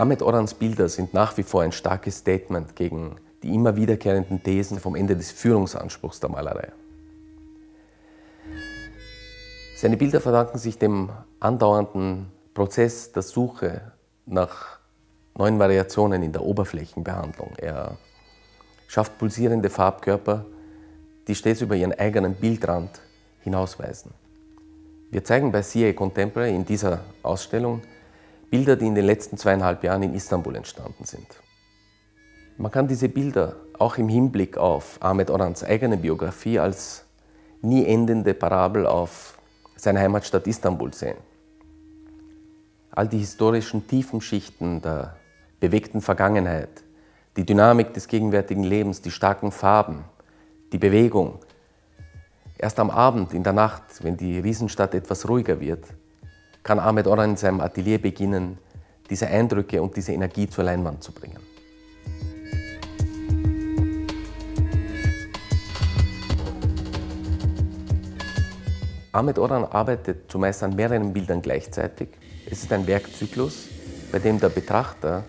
Ahmed 0.00 0.22
Orans 0.22 0.54
Bilder 0.54 0.88
sind 0.88 1.12
nach 1.12 1.36
wie 1.36 1.42
vor 1.42 1.60
ein 1.60 1.72
starkes 1.72 2.16
Statement 2.16 2.74
gegen 2.74 3.16
die 3.42 3.54
immer 3.54 3.76
wiederkehrenden 3.76 4.42
Thesen 4.42 4.80
vom 4.80 4.94
Ende 4.94 5.14
des 5.14 5.30
Führungsanspruchs 5.30 6.20
der 6.20 6.30
Malerei. 6.30 6.72
Seine 9.76 9.98
Bilder 9.98 10.22
verdanken 10.22 10.56
sich 10.56 10.78
dem 10.78 11.10
andauernden 11.38 12.32
Prozess 12.54 13.12
der 13.12 13.20
Suche 13.20 13.92
nach 14.24 14.78
neuen 15.36 15.58
Variationen 15.58 16.22
in 16.22 16.32
der 16.32 16.44
Oberflächenbehandlung. 16.46 17.52
Er 17.58 17.98
schafft 18.88 19.18
pulsierende 19.18 19.68
Farbkörper, 19.68 20.46
die 21.28 21.34
stets 21.34 21.60
über 21.60 21.76
ihren 21.76 21.92
eigenen 21.92 22.36
Bildrand 22.36 23.02
hinausweisen. 23.42 24.12
Wir 25.10 25.24
zeigen 25.24 25.52
bei 25.52 25.60
CA 25.60 25.92
Contemporary 25.92 26.54
in 26.54 26.64
dieser 26.64 27.00
Ausstellung 27.22 27.82
Bilder, 28.50 28.76
die 28.76 28.86
in 28.86 28.94
den 28.94 29.04
letzten 29.04 29.36
zweieinhalb 29.36 29.84
Jahren 29.84 30.02
in 30.02 30.14
Istanbul 30.14 30.56
entstanden 30.56 31.04
sind. 31.04 31.26
Man 32.58 32.70
kann 32.70 32.88
diese 32.88 33.08
Bilder 33.08 33.56
auch 33.78 33.96
im 33.96 34.08
Hinblick 34.08 34.58
auf 34.58 34.98
Ahmed 35.00 35.30
Orans 35.30 35.64
eigene 35.64 35.96
Biografie 35.96 36.58
als 36.58 37.04
nie 37.62 37.86
endende 37.86 38.34
Parabel 38.34 38.86
auf 38.86 39.38
seine 39.76 40.00
Heimatstadt 40.00 40.46
Istanbul 40.46 40.92
sehen. 40.92 41.16
All 42.90 43.08
die 43.08 43.18
historischen 43.18 43.86
Tiefenschichten 43.86 44.82
der 44.82 45.16
bewegten 45.60 46.00
Vergangenheit, 46.00 46.82
die 47.36 47.46
Dynamik 47.46 47.94
des 47.94 48.08
gegenwärtigen 48.08 48.64
Lebens, 48.64 49.00
die 49.00 49.10
starken 49.10 49.52
Farben, 49.52 50.04
die 50.72 50.78
Bewegung. 50.78 51.38
Erst 52.58 52.78
am 52.78 52.90
Abend, 52.90 53.32
in 53.32 53.42
der 53.42 53.52
Nacht, 53.52 54.02
wenn 54.02 54.16
die 54.16 54.38
Riesenstadt 54.38 54.94
etwas 54.94 55.28
ruhiger 55.28 55.60
wird, 55.60 55.84
kann 56.62 56.78
Ahmed 56.78 57.06
Orhan 57.06 57.30
in 57.30 57.36
seinem 57.36 57.60
Atelier 57.60 57.98
beginnen, 57.98 58.58
diese 59.08 59.26
Eindrücke 59.26 59.82
und 59.82 59.96
diese 59.96 60.12
Energie 60.12 60.48
zur 60.48 60.64
Leinwand 60.64 61.02
zu 61.02 61.12
bringen. 61.12 61.38
Ahmed 69.12 69.38
Orhan 69.38 69.64
arbeitet 69.64 70.30
zumeist 70.30 70.62
an 70.62 70.76
mehreren 70.76 71.12
Bildern 71.12 71.42
gleichzeitig. 71.42 72.10
Es 72.48 72.62
ist 72.62 72.72
ein 72.72 72.86
Werkzyklus, 72.86 73.66
bei 74.12 74.20
dem 74.20 74.38
der 74.38 74.50
Betrachter 74.50 75.24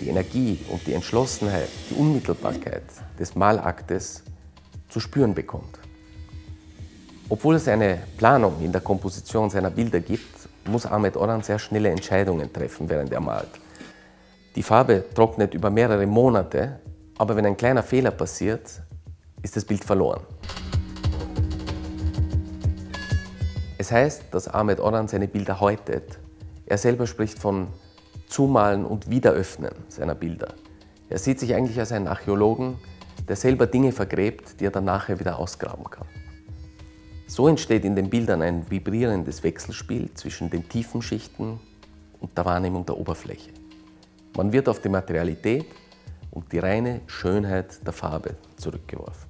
die 0.00 0.08
Energie 0.08 0.58
und 0.70 0.86
die 0.86 0.94
Entschlossenheit, 0.94 1.68
die 1.90 1.94
Unmittelbarkeit 1.94 2.84
des 3.18 3.34
Malaktes 3.34 4.22
zu 4.88 5.00
spüren 5.00 5.34
bekommt. 5.34 5.78
Obwohl 7.30 7.56
es 7.56 7.68
eine 7.68 7.98
Planung 8.16 8.54
in 8.62 8.72
der 8.72 8.80
Komposition 8.80 9.50
seiner 9.50 9.68
Bilder 9.70 10.00
gibt, 10.00 10.48
muss 10.66 10.86
Ahmed 10.86 11.14
Orhan 11.14 11.42
sehr 11.42 11.58
schnelle 11.58 11.90
Entscheidungen 11.90 12.50
treffen, 12.50 12.88
während 12.88 13.12
er 13.12 13.20
malt. 13.20 13.50
Die 14.56 14.62
Farbe 14.62 15.04
trocknet 15.14 15.52
über 15.52 15.68
mehrere 15.68 16.06
Monate, 16.06 16.80
aber 17.18 17.36
wenn 17.36 17.44
ein 17.44 17.56
kleiner 17.56 17.82
Fehler 17.82 18.12
passiert, 18.12 18.80
ist 19.42 19.56
das 19.56 19.64
Bild 19.66 19.84
verloren. 19.84 20.22
Es 23.76 23.92
heißt, 23.92 24.24
dass 24.30 24.48
Ahmed 24.48 24.80
Orhan 24.80 25.06
seine 25.06 25.28
Bilder 25.28 25.60
häutet. 25.60 26.18
Er 26.64 26.78
selber 26.78 27.06
spricht 27.06 27.38
von 27.38 27.68
Zumalen 28.26 28.86
und 28.86 29.10
Wiederöffnen 29.10 29.72
seiner 29.88 30.14
Bilder. 30.14 30.54
Er 31.10 31.18
sieht 31.18 31.40
sich 31.40 31.54
eigentlich 31.54 31.78
als 31.78 31.92
einen 31.92 32.08
Archäologen, 32.08 32.78
der 33.28 33.36
selber 33.36 33.66
Dinge 33.66 33.92
vergräbt, 33.92 34.60
die 34.60 34.64
er 34.64 34.70
dann 34.70 34.86
nachher 34.86 35.20
wieder 35.20 35.38
ausgraben 35.38 35.84
kann. 35.90 36.06
So 37.30 37.46
entsteht 37.46 37.84
in 37.84 37.94
den 37.94 38.08
Bildern 38.08 38.40
ein 38.40 38.70
vibrierendes 38.70 39.42
Wechselspiel 39.42 40.08
zwischen 40.14 40.48
den 40.48 40.66
tiefen 40.66 41.02
Schichten 41.02 41.60
und 42.20 42.36
der 42.36 42.46
Wahrnehmung 42.46 42.86
der 42.86 42.96
Oberfläche. 42.96 43.50
Man 44.34 44.50
wird 44.50 44.66
auf 44.66 44.80
die 44.80 44.88
Materialität 44.88 45.66
und 46.30 46.50
die 46.50 46.58
reine 46.58 47.02
Schönheit 47.06 47.86
der 47.86 47.92
Farbe 47.92 48.34
zurückgeworfen. 48.56 49.28